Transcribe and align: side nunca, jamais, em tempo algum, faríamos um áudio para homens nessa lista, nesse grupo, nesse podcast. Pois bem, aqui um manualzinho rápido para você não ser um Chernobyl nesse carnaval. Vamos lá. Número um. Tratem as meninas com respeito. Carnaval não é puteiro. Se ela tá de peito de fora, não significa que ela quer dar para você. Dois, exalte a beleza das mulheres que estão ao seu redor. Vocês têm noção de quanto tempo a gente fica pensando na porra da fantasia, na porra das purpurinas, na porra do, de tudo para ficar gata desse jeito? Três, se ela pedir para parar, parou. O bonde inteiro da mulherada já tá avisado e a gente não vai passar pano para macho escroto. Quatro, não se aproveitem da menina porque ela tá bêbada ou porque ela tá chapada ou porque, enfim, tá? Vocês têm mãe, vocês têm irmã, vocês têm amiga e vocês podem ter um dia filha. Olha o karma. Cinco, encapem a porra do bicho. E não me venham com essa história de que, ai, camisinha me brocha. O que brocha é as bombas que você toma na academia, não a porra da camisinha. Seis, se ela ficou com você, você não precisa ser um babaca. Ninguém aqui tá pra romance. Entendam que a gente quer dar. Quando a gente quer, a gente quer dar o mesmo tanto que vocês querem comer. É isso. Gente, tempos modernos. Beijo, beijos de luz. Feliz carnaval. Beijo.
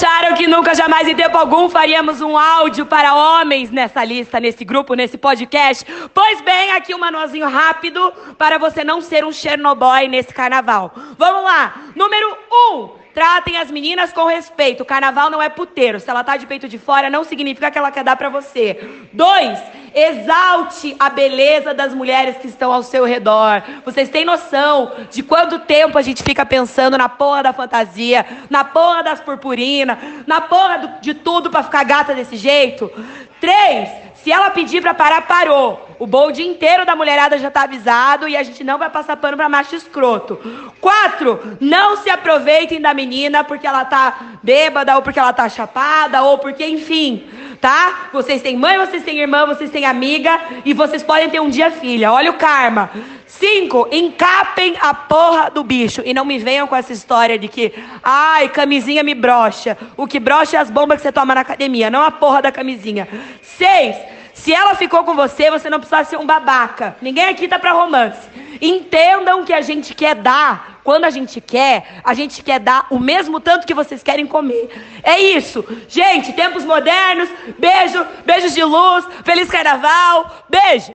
side 0.00 0.29
nunca, 0.46 0.74
jamais, 0.74 1.08
em 1.08 1.14
tempo 1.14 1.36
algum, 1.36 1.68
faríamos 1.68 2.20
um 2.20 2.36
áudio 2.36 2.86
para 2.86 3.14
homens 3.14 3.70
nessa 3.70 4.04
lista, 4.04 4.38
nesse 4.38 4.64
grupo, 4.64 4.94
nesse 4.94 5.18
podcast. 5.18 5.84
Pois 6.14 6.40
bem, 6.40 6.72
aqui 6.72 6.94
um 6.94 6.98
manualzinho 6.98 7.48
rápido 7.48 8.12
para 8.38 8.58
você 8.58 8.84
não 8.84 9.00
ser 9.00 9.24
um 9.24 9.32
Chernobyl 9.32 10.08
nesse 10.08 10.32
carnaval. 10.32 10.92
Vamos 11.18 11.44
lá. 11.44 11.82
Número 11.94 12.36
um. 12.52 13.00
Tratem 13.12 13.56
as 13.56 13.70
meninas 13.70 14.12
com 14.12 14.26
respeito. 14.26 14.84
Carnaval 14.84 15.30
não 15.30 15.42
é 15.42 15.48
puteiro. 15.48 15.98
Se 15.98 16.08
ela 16.08 16.22
tá 16.22 16.36
de 16.36 16.46
peito 16.46 16.68
de 16.68 16.78
fora, 16.78 17.10
não 17.10 17.24
significa 17.24 17.70
que 17.70 17.76
ela 17.76 17.90
quer 17.90 18.04
dar 18.04 18.16
para 18.16 18.28
você. 18.28 19.08
Dois, 19.12 19.58
exalte 19.94 20.94
a 20.98 21.10
beleza 21.10 21.74
das 21.74 21.92
mulheres 21.92 22.36
que 22.36 22.46
estão 22.46 22.72
ao 22.72 22.82
seu 22.82 23.04
redor. 23.04 23.62
Vocês 23.84 24.08
têm 24.08 24.24
noção 24.24 24.92
de 25.10 25.22
quanto 25.22 25.58
tempo 25.58 25.98
a 25.98 26.02
gente 26.02 26.22
fica 26.22 26.46
pensando 26.46 26.96
na 26.96 27.08
porra 27.08 27.42
da 27.42 27.52
fantasia, 27.52 28.24
na 28.48 28.64
porra 28.64 29.02
das 29.02 29.20
purpurinas, 29.20 29.98
na 30.30 30.40
porra 30.40 30.78
do, 30.78 31.00
de 31.00 31.12
tudo 31.12 31.50
para 31.50 31.64
ficar 31.64 31.82
gata 31.82 32.14
desse 32.14 32.36
jeito? 32.36 32.88
Três, 33.40 33.88
se 34.14 34.30
ela 34.30 34.48
pedir 34.50 34.80
para 34.80 34.94
parar, 34.94 35.22
parou. 35.22 35.88
O 35.98 36.06
bonde 36.06 36.40
inteiro 36.40 36.86
da 36.86 36.94
mulherada 36.94 37.36
já 37.36 37.50
tá 37.50 37.62
avisado 37.62 38.28
e 38.28 38.36
a 38.36 38.42
gente 38.44 38.62
não 38.62 38.78
vai 38.78 38.88
passar 38.88 39.16
pano 39.16 39.36
para 39.36 39.48
macho 39.48 39.74
escroto. 39.74 40.38
Quatro, 40.80 41.58
não 41.60 41.96
se 41.96 42.08
aproveitem 42.08 42.80
da 42.80 42.94
menina 42.94 43.42
porque 43.42 43.66
ela 43.66 43.84
tá 43.84 44.38
bêbada 44.40 44.94
ou 44.94 45.02
porque 45.02 45.18
ela 45.18 45.32
tá 45.32 45.48
chapada 45.48 46.22
ou 46.22 46.38
porque, 46.38 46.64
enfim, 46.64 47.28
tá? 47.60 48.10
Vocês 48.12 48.40
têm 48.40 48.56
mãe, 48.56 48.78
vocês 48.78 49.02
têm 49.02 49.18
irmã, 49.18 49.46
vocês 49.46 49.68
têm 49.68 49.84
amiga 49.84 50.40
e 50.64 50.72
vocês 50.72 51.02
podem 51.02 51.28
ter 51.28 51.40
um 51.40 51.50
dia 51.50 51.72
filha. 51.72 52.12
Olha 52.12 52.30
o 52.30 52.34
karma. 52.34 52.88
Cinco, 53.40 53.88
encapem 53.90 54.76
a 54.78 54.92
porra 54.92 55.50
do 55.50 55.64
bicho. 55.64 56.02
E 56.04 56.12
não 56.12 56.26
me 56.26 56.38
venham 56.38 56.66
com 56.66 56.76
essa 56.76 56.92
história 56.92 57.38
de 57.38 57.48
que, 57.48 57.72
ai, 58.02 58.50
camisinha 58.50 59.02
me 59.02 59.14
brocha. 59.14 59.78
O 59.96 60.06
que 60.06 60.20
brocha 60.20 60.58
é 60.58 60.60
as 60.60 60.70
bombas 60.70 60.98
que 60.98 61.04
você 61.04 61.10
toma 61.10 61.34
na 61.34 61.40
academia, 61.40 61.90
não 61.90 62.04
a 62.04 62.10
porra 62.10 62.42
da 62.42 62.52
camisinha. 62.52 63.08
Seis, 63.40 63.96
se 64.34 64.52
ela 64.52 64.74
ficou 64.74 65.04
com 65.04 65.14
você, 65.14 65.50
você 65.50 65.70
não 65.70 65.80
precisa 65.80 66.04
ser 66.04 66.18
um 66.18 66.26
babaca. 66.26 66.96
Ninguém 67.00 67.26
aqui 67.26 67.48
tá 67.48 67.58
pra 67.58 67.72
romance. 67.72 68.28
Entendam 68.60 69.44
que 69.44 69.54
a 69.54 69.62
gente 69.62 69.94
quer 69.94 70.14
dar. 70.14 70.80
Quando 70.82 71.04
a 71.04 71.10
gente 71.10 71.42
quer, 71.42 72.00
a 72.02 72.14
gente 72.14 72.42
quer 72.42 72.58
dar 72.58 72.86
o 72.90 72.98
mesmo 72.98 73.38
tanto 73.38 73.66
que 73.66 73.74
vocês 73.74 74.02
querem 74.02 74.26
comer. 74.26 74.70
É 75.02 75.20
isso. 75.20 75.64
Gente, 75.88 76.32
tempos 76.32 76.64
modernos. 76.64 77.28
Beijo, 77.58 78.04
beijos 78.24 78.54
de 78.54 78.64
luz. 78.64 79.04
Feliz 79.24 79.48
carnaval. 79.50 80.44
Beijo. 80.48 80.86